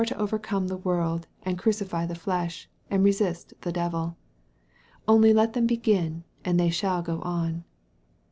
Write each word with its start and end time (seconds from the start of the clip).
to 0.03 0.17
overcome 0.17 0.65
the 0.67 0.77
world, 0.79 1.27
and 1.43 1.59
crucify 1.59 2.07
the 2.07 2.15
flesh, 2.15 2.67
and 2.89 3.03
resist 3.03 3.53
the 3.61 3.71
devil. 3.71 4.17
Only 5.07 5.31
let 5.31 5.53
them 5.53 5.67
begin, 5.67 6.23
and 6.43 6.59
they 6.59 6.71
shall 6.71 7.03
go 7.03 7.21
on. 7.21 7.63